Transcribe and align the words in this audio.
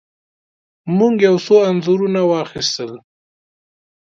موږ 0.97 1.13
یو 1.27 1.35
څو 1.45 1.55
انځورونه 1.69 2.21
واخیستل. 2.25 2.91